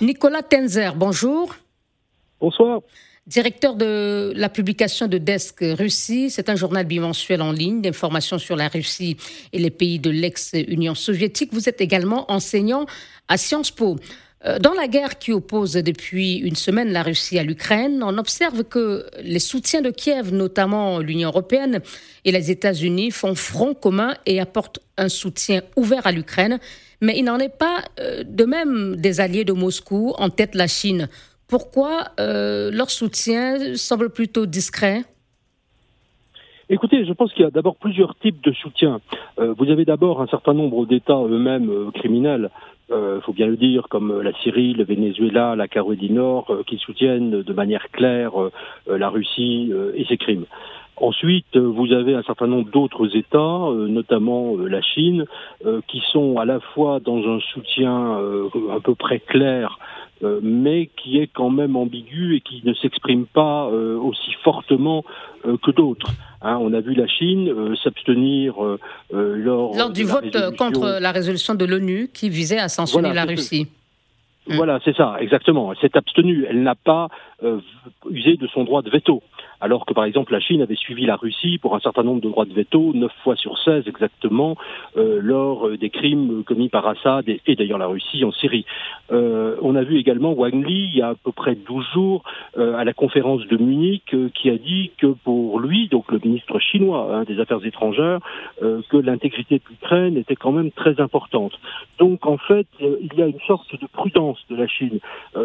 Nicolas 0.00 0.42
Tenzer, 0.42 0.94
bonjour. 0.94 1.56
Bonsoir. 2.40 2.82
Directeur 3.26 3.74
de 3.74 4.32
la 4.36 4.48
publication 4.48 5.08
de 5.08 5.18
Desk 5.18 5.58
Russie, 5.60 6.30
c'est 6.30 6.48
un 6.48 6.54
journal 6.54 6.86
bimensuel 6.86 7.42
en 7.42 7.50
ligne 7.50 7.82
d'informations 7.82 8.38
sur 8.38 8.54
la 8.54 8.68
Russie 8.68 9.16
et 9.52 9.58
les 9.58 9.70
pays 9.70 9.98
de 9.98 10.08
l'ex-Union 10.08 10.94
soviétique. 10.94 11.52
Vous 11.52 11.68
êtes 11.68 11.80
également 11.80 12.30
enseignant 12.30 12.86
à 13.26 13.36
Sciences 13.36 13.72
Po. 13.72 13.96
Euh, 14.44 14.58
dans 14.58 14.72
la 14.72 14.86
guerre 14.86 15.18
qui 15.18 15.32
oppose 15.32 15.72
depuis 15.72 16.36
une 16.36 16.54
semaine 16.54 16.92
la 16.92 17.02
Russie 17.02 17.38
à 17.38 17.42
l'Ukraine, 17.42 18.02
on 18.04 18.18
observe 18.18 18.62
que 18.62 19.06
les 19.20 19.40
soutiens 19.40 19.82
de 19.82 19.90
Kiev, 19.90 20.32
notamment 20.32 21.00
l'Union 21.00 21.30
européenne 21.30 21.80
et 22.24 22.30
les 22.30 22.50
États-Unis, 22.50 23.10
font 23.10 23.34
front 23.34 23.74
commun 23.74 24.14
et 24.26 24.38
apportent 24.38 24.78
un 24.96 25.08
soutien 25.08 25.62
ouvert 25.76 26.06
à 26.06 26.12
l'Ukraine. 26.12 26.60
Mais 27.00 27.18
il 27.18 27.24
n'en 27.24 27.38
est 27.38 27.48
pas 27.48 27.84
euh, 27.98 28.22
de 28.24 28.44
même 28.44 28.96
des 28.96 29.20
alliés 29.20 29.44
de 29.44 29.52
Moscou, 29.52 30.14
en 30.18 30.30
tête 30.30 30.54
la 30.54 30.68
Chine. 30.68 31.08
Pourquoi 31.48 32.12
euh, 32.20 32.70
leur 32.70 32.90
soutien 32.90 33.74
semble 33.76 34.10
plutôt 34.10 34.46
discret? 34.46 35.02
Écoutez, 36.70 37.04
je 37.04 37.12
pense 37.12 37.32
qu'il 37.32 37.44
y 37.44 37.46
a 37.46 37.50
d'abord 37.50 37.76
plusieurs 37.76 38.14
types 38.16 38.42
de 38.42 38.52
soutien. 38.52 39.00
Euh, 39.38 39.54
vous 39.56 39.70
avez 39.70 39.84
d'abord 39.84 40.20
un 40.20 40.26
certain 40.26 40.52
nombre 40.52 40.84
d'États 40.86 41.22
eux-mêmes 41.22 41.90
criminels, 41.94 42.50
il 42.90 43.20
faut 43.22 43.34
bien 43.34 43.48
le 43.48 43.56
dire, 43.56 43.88
comme 43.90 44.22
la 44.22 44.32
Syrie, 44.42 44.72
le 44.72 44.82
Venezuela, 44.82 45.54
la 45.54 45.68
Caroline 45.68 46.00
du 46.00 46.10
Nord, 46.10 46.50
qui 46.66 46.78
soutiennent 46.78 47.42
de 47.42 47.52
manière 47.52 47.90
claire 47.90 48.32
la 48.86 49.10
Russie 49.10 49.70
et 49.94 50.06
ses 50.06 50.16
crimes. 50.16 50.46
Ensuite, 51.00 51.56
euh, 51.56 51.60
vous 51.60 51.92
avez 51.92 52.14
un 52.14 52.22
certain 52.22 52.46
nombre 52.46 52.70
d'autres 52.70 53.16
États, 53.16 53.38
euh, 53.38 53.86
notamment 53.88 54.56
euh, 54.56 54.68
la 54.68 54.82
Chine, 54.82 55.24
qui 55.86 56.02
sont 56.12 56.38
à 56.38 56.44
la 56.44 56.60
fois 56.60 57.00
dans 57.00 57.18
un 57.18 57.40
soutien 57.52 58.16
à 58.74 58.80
peu 58.80 58.94
près 58.94 59.18
clair, 59.18 59.78
mais 60.42 60.88
qui 60.96 61.18
est 61.18 61.26
quand 61.26 61.50
même 61.50 61.76
ambigu 61.76 62.36
et 62.36 62.40
qui 62.40 62.62
ne 62.64 62.72
s'exprime 62.74 63.26
pas 63.26 63.66
aussi 63.66 64.32
fortement 64.44 65.04
que 65.44 65.70
d'autres. 65.70 66.10
Hein, 66.42 66.58
on 66.60 66.72
a 66.72 66.80
vu 66.80 66.94
la 66.94 67.06
Chine 67.06 67.76
s'abstenir 67.82 68.54
lors, 69.12 69.76
lors 69.76 69.90
du 69.90 70.04
vote 70.04 70.56
contre 70.56 70.98
la 71.00 71.12
résolution 71.12 71.54
de 71.54 71.64
l'ONU 71.64 72.08
qui 72.12 72.28
visait 72.28 72.58
à 72.58 72.68
sanctionner 72.68 73.12
la 73.12 73.24
Russie. 73.24 73.66
Voilà, 74.46 74.80
c'est 74.84 74.96
ça, 74.96 75.16
exactement. 75.20 75.72
Elle 75.72 75.78
s'est 75.78 75.96
abstenue. 75.96 76.46
Elle 76.48 76.62
n'a 76.62 76.76
pas 76.76 77.08
usé 78.08 78.36
de 78.36 78.46
son 78.46 78.64
droit 78.64 78.82
de 78.82 78.90
veto 78.90 79.22
alors 79.60 79.86
que 79.86 79.92
par 79.92 80.04
exemple 80.04 80.32
la 80.32 80.40
Chine 80.40 80.62
avait 80.62 80.76
suivi 80.76 81.06
la 81.06 81.16
Russie 81.16 81.58
pour 81.58 81.74
un 81.74 81.80
certain 81.80 82.02
nombre 82.02 82.20
de 82.20 82.28
droits 82.28 82.44
de 82.44 82.52
veto, 82.52 82.92
9 82.94 83.10
fois 83.22 83.36
sur 83.36 83.58
16 83.58 83.84
exactement, 83.86 84.56
euh, 84.96 85.18
lors 85.22 85.66
euh, 85.66 85.76
des 85.76 85.90
crimes 85.90 86.44
commis 86.44 86.68
par 86.68 86.86
Assad 86.86 87.28
et, 87.28 87.56
d'ailleurs 87.56 87.78
la 87.78 87.86
Russie 87.86 88.24
en 88.24 88.32
Syrie. 88.32 88.64
Euh, 89.10 89.56
on 89.62 89.74
a 89.74 89.82
vu 89.82 89.98
également 89.98 90.32
Wang 90.32 90.64
Li, 90.64 90.90
il 90.92 90.96
y 90.96 91.02
a 91.02 91.10
à 91.10 91.14
peu 91.14 91.32
près 91.32 91.54
12 91.54 91.84
jours, 91.92 92.22
à 92.56 92.84
la 92.84 92.92
conférence 92.92 93.46
de 93.46 93.56
Munich, 93.56 94.14
qui 94.34 94.50
a 94.50 94.56
dit 94.56 94.90
que 94.98 95.06
pour 95.06 95.60
lui, 95.60 95.88
donc 95.88 96.10
le 96.10 96.18
ministre 96.22 96.58
chinois 96.58 97.08
hein, 97.12 97.24
des 97.24 97.40
Affaires 97.40 97.64
étrangères, 97.64 98.20
que 98.60 98.96
l'intégrité 98.96 99.56
de 99.56 99.62
l'Ukraine 99.70 100.16
était 100.16 100.36
quand 100.36 100.52
même 100.52 100.70
très 100.70 101.00
importante. 101.00 101.52
Donc 101.98 102.26
en 102.26 102.36
fait, 102.36 102.66
il 102.80 103.10
y 103.16 103.22
a 103.22 103.26
une 103.26 103.40
sorte 103.46 103.80
de 103.80 103.86
prudence 103.86 104.38
de 104.50 104.56
la 104.56 104.66
Chine 104.66 104.98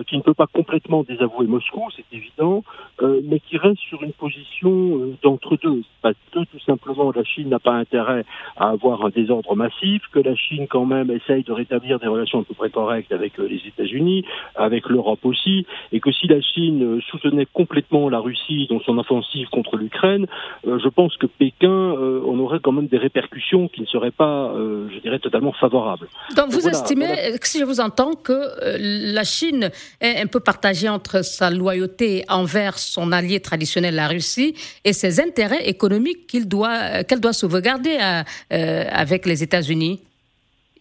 qui 0.07 0.17
ne 0.17 0.21
peut 0.21 0.33
pas 0.33 0.47
complètement 0.47 1.03
désavouer 1.03 1.47
Moscou, 1.47 1.87
c'est 1.95 2.05
évident, 2.15 2.63
mais 3.01 3.39
qui 3.39 3.57
reste 3.57 3.79
sur 3.79 4.02
une 4.03 4.13
position 4.13 4.71
euh, 4.71 5.17
d'entre-deux. 5.23 5.83
Parce 6.01 6.15
que 6.31 6.39
tout 6.39 6.59
simplement 6.65 7.11
la 7.11 7.23
Chine 7.23 7.49
n'a 7.49 7.59
pas 7.59 7.73
intérêt 7.73 8.25
à 8.57 8.69
avoir 8.69 9.05
un 9.05 9.09
désordre 9.09 9.55
massif, 9.55 10.01
que 10.11 10.19
la 10.19 10.35
Chine 10.35 10.67
quand 10.69 10.85
même 10.85 11.09
essaye 11.11 11.43
de 11.43 11.51
rétablir 11.51 11.99
des 11.99 12.07
relations 12.07 12.41
à 12.41 12.43
peu 12.43 12.53
près 12.53 12.69
correctes 12.69 13.11
avec 13.11 13.39
euh, 13.39 13.47
les 13.47 13.61
États-Unis, 13.67 14.25
avec 14.55 14.89
l'Europe 14.89 15.23
aussi, 15.23 15.65
et 15.91 15.99
que 15.99 16.11
si 16.11 16.27
la 16.27 16.41
Chine 16.41 16.97
euh, 16.97 17.01
soutenait 17.09 17.47
complètement 17.51 18.09
la 18.09 18.19
Russie 18.19 18.67
dans 18.69 18.81
son 18.81 18.97
offensive 18.97 19.47
contre 19.49 19.77
l'Ukraine, 19.77 20.27
je 20.65 20.89
pense 20.89 21.15
que 21.17 21.25
Pékin 21.25 21.69
on 21.69 22.39
aurait 22.39 22.59
quand 22.59 22.71
même 22.71 22.87
des 22.87 22.97
répercussions 22.97 23.67
qui 23.67 23.81
ne 23.81 23.85
seraient 23.85 24.11
pas, 24.11 24.53
je 24.55 24.99
dirais, 24.99 25.19
totalement 25.19 25.53
favorables. 25.53 26.07
Donc, 26.35 26.49
vous 26.49 26.67
estimez, 26.67 27.37
si 27.41 27.59
je 27.59 27.65
vous 27.65 27.79
entends, 27.79 28.13
que 28.15 29.13
la 29.13 29.23
Chine 29.23 29.69
est 30.01 30.19
un 30.21 30.27
peu 30.27 30.39
partagée 30.39 30.89
entre 30.89 31.23
sa 31.23 31.49
loyauté 31.49 32.23
envers 32.29 32.77
son 32.77 33.11
allié 33.11 33.39
traditionnel 33.39 33.92
la 33.93 34.07
Russie 34.07 34.55
et 34.83 34.93
ses 34.93 35.19
intérêts 35.19 35.67
économiques 35.67 36.47
doit, 36.47 36.77
euh, 36.77 37.03
qu'elle 37.03 37.19
doit 37.19 37.33
sauvegarder 37.33 37.97
euh, 37.99 38.85
avec 38.91 39.25
les 39.25 39.43
États-Unis. 39.43 40.01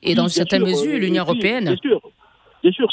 Et 0.03 0.15
dans 0.15 0.29
certaines 0.29 0.65
mesures 0.65 0.99
l'Union 0.99 1.23
européenne. 1.23 1.65
Bien 1.65 1.77
sûr, 1.77 2.01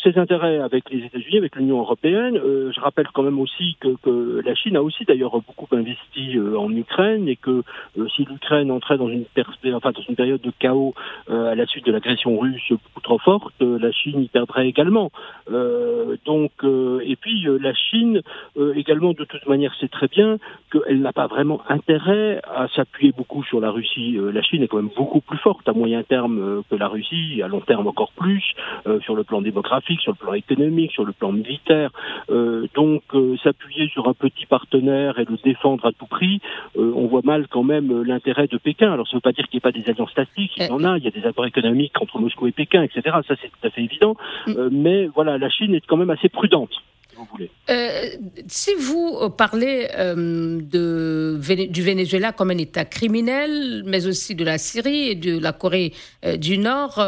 ses 0.04 0.18
intérêts 0.18 0.60
avec 0.60 0.90
les 0.90 1.06
États-Unis, 1.06 1.38
avec 1.38 1.56
l'Union 1.56 1.80
européenne. 1.80 2.38
Euh, 2.38 2.72
je 2.74 2.80
rappelle 2.80 3.08
quand 3.14 3.24
même 3.24 3.40
aussi 3.40 3.78
que, 3.80 4.42
la 4.44 4.56
Chine 4.56 4.76
a 4.76 4.82
aussi 4.82 5.06
d'ailleurs 5.06 5.32
beaucoup 5.32 5.68
investi 5.72 6.38
euh, 6.38 6.58
en 6.58 6.72
Ukraine 6.72 7.28
et 7.28 7.36
que 7.36 7.64
euh, 7.98 8.08
si 8.16 8.26
l'Ukraine 8.26 8.72
entrait 8.72 8.98
dans 8.98 9.10
une, 9.10 9.26
dans 9.36 10.02
une 10.08 10.16
période 10.16 10.42
de 10.42 10.52
chaos 10.58 10.94
à 11.30 11.56
la 11.56 11.66
suite 11.66 11.86
de 11.86 11.92
l'agression 11.92 12.38
russe 12.38 12.70
beaucoup 12.70 13.02
trop 13.02 13.20
forte, 13.20 13.62
la 13.62 13.92
Chine 13.92 14.22
y 14.22 14.28
perdrait 14.28 14.68
également. 14.68 15.12
donc, 16.26 16.52
et 16.64 17.16
puis 17.16 17.48
la 17.60 17.74
Chine 17.74 18.22
également 18.76 19.12
de 19.12 19.24
toute 19.24 19.46
manière 19.48 19.74
sait 19.76 19.88
très 19.88 20.08
bien 20.08 20.38
qu'elle 20.72 21.02
n'a 21.02 21.14
pas 21.14 21.28
vraiment 21.28 21.62
intérêt 21.70 22.42
à 22.44 22.68
s'appuyer 22.70 23.12
beaucoup 23.12 23.44
sur 23.44 23.60
la 23.60 23.72
Russie. 23.72 24.18
la 24.20 24.42
Chine 24.42 24.64
est 24.64 24.68
quand 24.68 24.78
même 24.78 24.92
beaucoup 24.96 25.22
plus 25.22 25.38
forte 25.38 25.68
à 25.68 25.74
moyen 25.74 26.04
terme 26.04 26.64
que 26.70 26.76
la 26.76 26.88
Russie, 26.88 27.42
à 27.44 27.48
long 27.48 27.62
terme 27.62 27.88
encore 27.88 28.12
plus 28.14 28.44
sur 29.02 29.16
le 29.16 29.24
plan 29.24 29.42
des 29.42 29.52
sur 30.02 30.12
le 30.12 30.18
plan 30.18 30.34
économique, 30.34 30.92
sur 30.92 31.06
le 31.06 31.14
plan 31.14 31.32
militaire. 31.32 31.92
Euh, 32.30 32.68
donc 32.76 33.04
euh, 33.14 33.36
s'appuyer 33.44 33.88
sur 33.90 34.08
un 34.08 34.14
petit 34.14 34.46
partenaire 34.46 35.20
et 35.20 35.26
le 35.26 35.38
défendre 35.44 35.86
à 35.86 35.92
tout 35.92 36.06
prix, 36.06 36.42
euh, 36.78 36.92
on 36.96 37.08
voit 37.08 37.22
mal 37.24 37.48
quand 37.48 37.64
même 37.64 38.04
l'intérêt 38.04 38.48
de 38.48 38.58
Pékin. 38.58 38.92
Alors 38.92 39.08
ça 39.08 39.16
ne 39.16 39.18
veut 39.18 39.22
pas 39.22 39.32
dire 39.32 39.48
qu'il 39.48 39.58
n'y 39.58 39.60
ait 39.60 39.72
pas 39.72 39.72
des 39.72 39.90
alliances 39.90 40.14
tactiques, 40.14 40.54
il 40.58 40.66
y 40.66 40.72
en 40.72 40.84
a, 40.84 40.98
il 40.98 41.04
y 41.04 41.08
a 41.08 41.12
des 41.12 41.26
accords 41.26 41.46
économiques 41.46 42.00
entre 42.02 42.20
Moscou 42.20 42.48
et 42.48 42.52
Pékin, 42.52 42.84
etc. 42.84 43.02
Ça 43.28 43.36
c'est 43.42 43.50
tout 43.50 43.68
à 43.68 43.70
fait 43.70 43.84
évident. 43.84 44.16
Mm. 44.48 44.70
mais 44.72 45.08
voilà, 45.08 45.38
la 45.38 45.50
Chine 45.50 45.74
est 45.76 45.86
quand 45.86 45.98
même 45.98 46.10
assez 46.10 46.30
prudente. 46.30 46.72
Euh, 47.70 48.10
si 48.48 48.74
vous 48.76 49.18
euh, 49.22 49.30
parlez 49.30 49.88
euh, 49.96 50.60
du 50.62 51.82
Venezuela 51.82 52.32
comme 52.32 52.52
un 52.52 52.58
État 52.58 52.86
criminel, 52.86 53.84
mais 53.86 54.08
aussi 54.08 54.36
de 54.36 54.44
la 54.44 54.58
Syrie 54.58 55.10
et 55.10 55.16
de 55.16 55.40
la 55.40 55.54
Corée 55.54 55.94
du 56.38 56.58
Nord, 56.58 57.04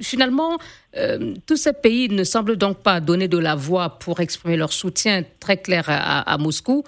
finalement, 0.00 0.58
tous 1.46 1.56
ces 1.56 1.72
pays 1.72 2.08
ne 2.08 2.24
semblent 2.24 2.56
donc 2.56 2.78
pas 2.78 3.00
donner 3.00 3.28
de 3.28 3.38
la 3.38 3.54
voix 3.54 3.98
pour 3.98 4.20
exprimer 4.20 4.56
leur 4.56 4.72
soutien 4.72 5.24
très 5.40 5.56
clair 5.56 5.84
à 5.88 6.36
Moscou, 6.38 6.84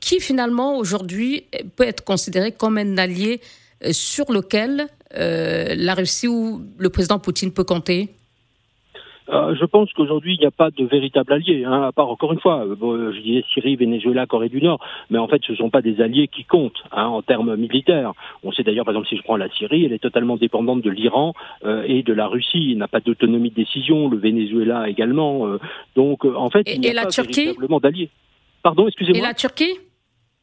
qui 0.00 0.20
finalement 0.20 0.76
aujourd'hui 0.76 1.44
peut 1.76 1.84
être 1.84 2.04
considéré 2.04 2.52
comme 2.52 2.78
un 2.78 2.98
allié 2.98 3.40
sur 3.90 4.32
lequel 4.32 4.88
la 5.14 5.94
Russie 5.94 6.28
ou 6.28 6.62
le 6.78 6.90
président 6.90 7.18
Poutine 7.18 7.52
peut 7.52 7.64
compter 7.64 8.14
euh, 9.30 9.54
je 9.54 9.64
pense 9.64 9.92
qu'aujourd'hui, 9.92 10.34
il 10.34 10.40
n'y 10.40 10.46
a 10.46 10.50
pas 10.50 10.70
de 10.70 10.84
véritable 10.84 11.32
allié, 11.32 11.64
hein, 11.64 11.82
à 11.82 11.92
part, 11.92 12.08
encore 12.08 12.32
une 12.32 12.40
fois, 12.40 12.64
euh, 12.64 13.12
je 13.12 13.20
disais 13.20 13.44
Syrie, 13.52 13.76
Venezuela, 13.76 14.26
Corée 14.26 14.48
du 14.48 14.62
Nord, 14.62 14.80
mais 15.10 15.18
en 15.18 15.28
fait, 15.28 15.42
ce 15.46 15.52
ne 15.52 15.56
sont 15.56 15.70
pas 15.70 15.82
des 15.82 16.00
alliés 16.00 16.28
qui 16.28 16.44
comptent 16.44 16.82
hein, 16.92 17.06
en 17.06 17.22
termes 17.22 17.56
militaires. 17.56 18.12
On 18.42 18.52
sait 18.52 18.62
d'ailleurs, 18.62 18.84
par 18.84 18.94
exemple, 18.94 19.08
si 19.08 19.16
je 19.16 19.22
prends 19.22 19.36
la 19.36 19.50
Syrie, 19.50 19.84
elle 19.84 19.92
est 19.92 19.98
totalement 19.98 20.36
dépendante 20.36 20.82
de 20.82 20.90
l'Iran 20.90 21.34
euh, 21.64 21.84
et 21.86 22.02
de 22.02 22.12
la 22.12 22.26
Russie. 22.26 22.70
Il 22.70 22.78
n'a 22.78 22.88
pas 22.88 23.00
d'autonomie 23.00 23.50
de 23.50 23.56
décision, 23.56 24.08
le 24.08 24.16
Venezuela 24.16 24.88
également. 24.88 25.58
donc, 25.94 26.24
en 26.24 26.50
fait, 26.50 26.62
il 26.66 26.80
n'y 26.80 26.88
a 26.90 27.02
pas 27.02 27.08
véritablement 27.08 27.80
d'alliés. 27.80 28.10
Pardon, 28.62 28.88
excusez-moi. 28.88 29.18
Et 29.18 29.22
la 29.22 29.34
Turquie? 29.34 29.78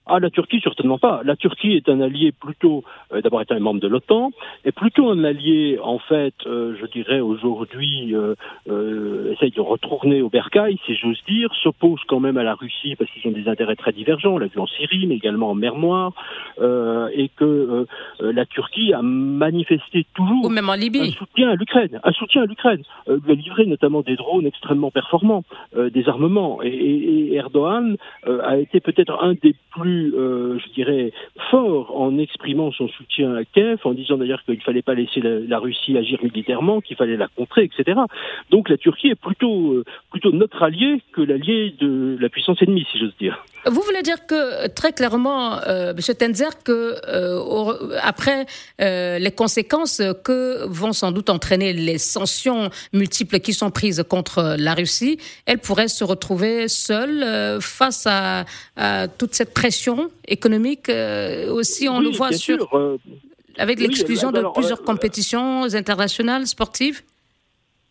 Ah, 0.08 0.20
la 0.20 0.30
Turquie, 0.30 0.62
certainement 0.64 1.00
pas. 1.00 1.22
La 1.24 1.36
Turquie 1.36 1.74
est 1.74 1.90
un 1.90 2.00
allié 2.00 2.32
plutôt, 2.32 2.84
euh, 3.12 3.22
d'abord 3.22 3.42
est 3.42 3.52
un 3.52 3.60
membre 3.60 3.80
de 3.80 3.88
l'OTAN, 3.88 4.30
est 4.64 4.72
plutôt 4.72 5.10
un 5.10 5.24
allié, 5.24 5.80
en 5.82 5.98
fait, 5.98 6.36
euh, 6.46 6.76
je 6.80 6.86
dirais 6.86 7.22
aujourd'hui, 7.22 8.16
euh, 8.16 8.36
euh, 8.70 9.34
essaye 9.34 9.50
de 9.50 9.62
retourner 9.62 10.22
au 10.22 10.30
bercail, 10.30 10.78
si 10.86 10.96
j'ose 10.96 11.20
dire, 11.28 11.50
s'oppose 11.64 12.00
quand 12.08 12.20
même 12.20 12.38
à 12.38 12.44
la 12.44 12.54
Russie 12.54 12.96
parce 12.96 13.10
qu'ils 13.12 13.28
ont 13.28 13.34
des 13.34 13.48
intérêts 13.48 13.76
très 13.76 13.94
divergents, 13.94 14.34
on 14.34 14.38
l'a 14.38 14.46
vu 14.46 14.60
en 14.60 14.68
Syrie, 14.68 15.08
mais 15.08 15.16
également 15.16 15.50
en 15.50 15.56
mer 15.56 15.76
Noire, 15.76 16.14
et 16.62 17.30
que 17.36 17.86
la 18.20 18.46
Turquie 18.46 18.94
a 18.94 19.02
manifesté 19.02 20.06
toujours 20.14 20.50
même 20.50 20.70
en 20.70 20.76
Libye. 20.76 21.02
un 21.02 21.12
soutien 21.12 21.50
à 21.50 21.56
l'Ukraine, 21.56 22.00
un 22.04 22.12
soutien 22.12 22.44
à 22.44 22.46
l'Ukraine, 22.46 22.84
lui 23.08 23.32
a 23.32 23.36
livré 23.36 23.66
notamment 23.66 24.02
des 24.02 24.16
drones 24.16 24.46
extrêmement 24.46 24.92
performants, 24.92 25.44
des 25.76 26.08
armements, 26.08 26.62
et, 26.64 26.70
et 26.70 27.34
Erdogan 27.36 27.98
a 28.26 28.58
été 28.58 28.80
peut-être 28.80 29.22
un 29.22 29.34
des 29.34 29.56
plus 29.72 29.95
euh, 29.96 30.60
je 30.60 30.74
dirais, 30.74 31.12
fort 31.50 32.00
en 32.00 32.18
exprimant 32.18 32.72
son 32.72 32.88
soutien 32.88 33.36
à 33.36 33.44
Kiev, 33.44 33.80
en 33.84 33.94
disant 33.94 34.18
d'ailleurs 34.18 34.44
qu'il 34.44 34.56
ne 34.56 34.62
fallait 34.62 34.82
pas 34.82 34.94
laisser 34.94 35.22
la, 35.22 35.60
Russie 35.60 35.98
agir 35.98 36.20
militairement, 36.24 36.82
qu'il 36.82 36.96
fallait 36.96 37.18
la 37.18 37.28
contrer, 37.28 37.64
etc. 37.64 38.00
Donc 38.52 38.70
la 38.70 38.78
Turquie 38.78 39.10
est 39.10 39.20
plutôt, 39.20 39.74
euh, 39.74 39.84
plutôt 40.12 40.32
notre 40.32 40.64
allié 40.64 41.02
que 41.14 41.22
l'allié 41.22 41.74
de 41.80 42.18
la 42.20 42.30
puissance 42.30 42.62
ennemie, 42.62 42.86
si 42.92 43.00
j'ose 43.00 43.16
dire. 43.18 43.44
Vous 43.68 43.82
voulez 43.82 44.04
dire 44.04 44.28
que 44.28 44.68
très 44.68 44.94
clairement, 44.94 45.60
euh, 45.64 45.92
M. 45.92 46.16
Tenzer, 46.16 46.64
que 46.64 46.96
euh, 47.08 47.98
après 48.02 48.46
euh, 48.80 49.18
les 49.18 49.32
conséquences 49.32 50.02
que 50.24 50.66
vont 50.68 50.94
sans 50.94 51.12
doute 51.12 51.32
entraîner 51.32 51.74
les 51.74 51.98
sanctions 51.98 52.70
multiples 52.94 53.40
qui 53.40 53.54
sont 53.54 53.72
prises 53.72 54.04
contre 54.08 54.56
la 54.60 54.76
Russie, 54.76 55.18
elle 55.48 55.58
pourrait 55.58 55.88
se 55.88 56.04
retrouver 56.04 56.68
seule 56.68 57.60
face 57.62 58.08
à, 58.08 58.46
toute 59.18 59.34
cette 59.34 59.54
pression 59.54 60.10
économique. 60.28 60.92
aussi, 61.50 61.90
on 61.90 62.00
le 62.00 62.10
voit 62.10 62.32
sur 62.34 62.70
avec 63.58 63.80
l'exclusion 63.80 64.32
de 64.32 64.44
plusieurs 64.54 64.84
compétitions 64.84 65.64
internationales 65.74 66.46
sportives? 66.46 67.02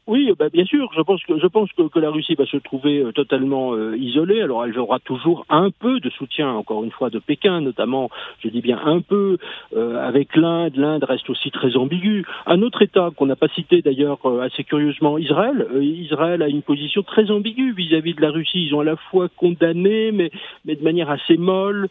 Oui, 0.07 0.31
bah, 0.39 0.51
bien 0.53 0.67
sûr. 0.67 0.91
Je 0.95 1.01
pense 1.01 1.23
que 1.25 1.39
je 1.39 1.47
pense 1.47 1.71
que, 1.73 1.89
que, 1.89 1.99
la 1.99 2.11
Russie 2.11 2.35
va 2.35 2.45
se 2.45 2.59
trouver 2.59 2.99
euh, 2.99 3.13
totalement 3.13 3.73
euh, 3.73 3.97
isolée. 3.97 4.43
Alors, 4.43 4.65
elle 4.67 4.79
aura 4.79 4.99
toujours 4.99 5.47
un 5.49 5.71
peu 5.71 5.99
de 5.99 6.11
soutien, 6.11 6.51
encore 6.51 6.85
une 6.85 6.91
fois, 6.91 7.09
de 7.09 7.19
Pékin, 7.19 7.63
notamment. 7.63 8.11
Je 8.43 8.49
dis 8.51 8.61
bien 8.61 8.79
un 8.85 9.01
peu 9.01 9.39
euh, 9.75 10.07
avec 10.07 10.37
l'Inde. 10.37 10.77
L'Inde 10.77 11.05
reste 11.05 11.31
aussi 11.31 11.51
très 11.51 11.77
ambiguë. 11.77 12.27
Un 12.47 12.61
autre 12.61 12.83
État 12.83 13.11
qu'on 13.17 13.25
n'a 13.25 13.37
pas 13.37 13.49
cité 13.49 13.81
d'ailleurs 13.81 14.19
assez 14.43 14.65
curieusement, 14.65 15.17
Israël. 15.17 15.67
Israël 15.81 16.43
a 16.43 16.49
une 16.49 16.63
position 16.63 17.03
très 17.03 17.31
ambiguë 17.31 17.73
vis-à-vis 17.73 18.15
de 18.15 18.21
la 18.21 18.31
Russie. 18.31 18.67
Ils 18.67 18.75
ont 18.75 18.81
à 18.81 18.85
la 18.85 18.97
fois 18.97 19.29
condamné, 19.37 20.13
mais 20.13 20.31
mais 20.67 20.77
de 20.77 20.83
manière 20.83 21.11
assez 21.11 21.37
molle, 21.37 21.89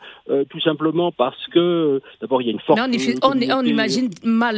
tout 0.50 0.60
simplement 0.60 1.12
parce 1.12 1.48
que 1.48 2.01
d'abord 2.21 2.42
il 2.42 2.45
y 2.45 2.50
a 2.50 2.54
une 2.54 2.60
forte. 2.60 2.80
on, 3.24 3.31
on, 3.31 3.63
imagine 3.63 4.10
mal 4.24 4.56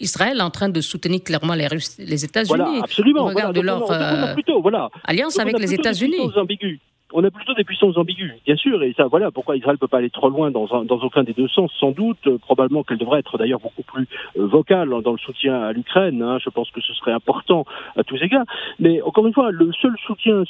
Israël 0.00 0.40
en 0.40 0.50
train 0.50 0.68
de 0.68 0.80
soutenir 0.80 1.22
clairement 1.22 1.54
les 1.54 1.66
Russes 1.66 1.98
les 2.08 2.24
États-Unis. 2.24 2.56
Voilà, 2.56 2.82
absolument. 2.82 3.24
regarde 3.26 3.58
leur 3.58 3.90
euh, 3.90 4.34
alliance 5.04 5.38
avec 5.38 5.58
les 5.58 5.74
États-Unis 5.74 6.30
on 7.12 7.24
a 7.24 7.30
plutôt 7.30 7.54
des 7.54 7.64
puissances 7.64 7.96
ambiguës, 7.96 8.34
bien 8.44 8.56
sûr, 8.56 8.82
et 8.82 8.92
ça, 8.96 9.06
voilà 9.06 9.30
pourquoi 9.30 9.56
Israël 9.56 9.74
ne 9.74 9.78
peut 9.78 9.88
pas 9.88 9.98
aller 9.98 10.10
trop 10.10 10.28
loin 10.28 10.50
dans, 10.50 10.66
dans 10.84 10.98
aucun 10.98 11.22
des 11.22 11.32
deux 11.32 11.48
sens, 11.48 11.70
sans 11.78 11.92
doute, 11.92 12.18
euh, 12.26 12.38
probablement 12.38 12.82
qu'elle 12.82 12.98
devrait 12.98 13.20
être 13.20 13.38
d'ailleurs 13.38 13.60
beaucoup 13.60 13.82
plus 13.82 14.06
euh, 14.36 14.46
vocale 14.46 14.90
dans 15.02 15.12
le 15.12 15.18
soutien 15.18 15.62
à 15.62 15.72
l'Ukraine, 15.72 16.22
hein, 16.22 16.38
je 16.44 16.50
pense 16.50 16.70
que 16.70 16.80
ce 16.80 16.92
serait 16.94 17.12
important 17.12 17.64
à 17.96 18.04
tous 18.04 18.22
égards, 18.22 18.44
mais 18.78 19.00
encore 19.02 19.26
une 19.26 19.32
fois, 19.32 19.50
le 19.50 19.72
seul 19.80 19.94
soutien, 20.06 20.42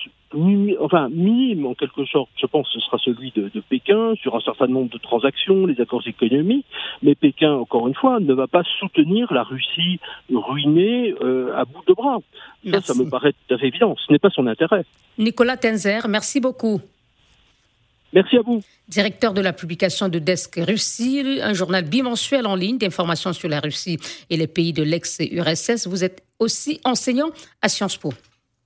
enfin 0.81 1.09
minime 1.11 1.67
en 1.67 1.75
quelque 1.75 2.05
sorte, 2.07 2.29
je 2.37 2.47
pense, 2.47 2.69
ce 2.73 2.81
sera 2.81 2.99
celui 2.99 3.33
de, 3.37 3.51
de, 3.55 3.61
Pékin 3.61 4.15
sur 4.17 4.35
un 4.35 4.41
certain 4.41 4.67
nombre 4.67 4.91
de 4.91 4.99
transactions, 4.99 5.67
les 5.67 5.81
accords 5.81 6.07
économiques, 6.07 6.67
mais 7.03 7.15
Pékin, 7.15 7.53
encore 7.53 7.87
une 7.87 7.95
fois, 7.95 8.19
ne 8.21 8.35
va 8.35 8.47
pas 8.47 8.63
soutenir 8.81 9.33
la 9.33 9.43
Russie 9.43 10.01
ruinée 10.33 11.15
euh, 11.23 11.57
à 11.57 11.65
bout 11.65 11.83
de 11.87 11.93
bras. 11.93 12.19
Ça, 12.71 12.81
ça 12.81 12.95
me 12.95 13.09
paraît 13.09 13.33
tout 13.33 13.55
à 13.55 13.59
fait 13.59 13.69
évident, 13.69 13.95
ce 13.97 14.13
n'est 14.13 14.19
pas 14.19 14.31
son 14.31 14.47
intérêt. 14.47 14.85
Nicolas 15.19 15.57
Tenzer, 15.57 16.07
merci 16.09 16.41
beaucoup. 16.49 16.81
Merci 18.13 18.39
à 18.39 18.43
vous. 18.43 18.63
Directeur 18.89 19.35
de 19.35 19.43
la 19.43 19.53
publication 19.53 20.09
de 20.09 20.19
Desk 20.19 20.59
Russie, 20.67 21.41
un 21.43 21.53
journal 21.53 21.85
bimensuel 21.85 22.47
en 22.47 22.55
ligne 22.55 22.79
d'informations 22.79 23.35
sur 23.35 23.51
la 23.51 23.61
Russie 23.61 23.99
et 24.31 24.37
les 24.39 24.47
pays 24.47 24.73
de 24.73 24.83
l'ex-URSS. 24.83 25.87
Vous 25.87 26.05
êtes 26.05 26.23
aussi 26.39 26.81
enseignant 26.85 27.31
à 27.61 27.69
Sciences 27.69 27.99
Po. 27.99 28.15